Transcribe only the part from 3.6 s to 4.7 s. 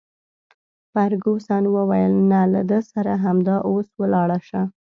اوس ولاړه شه.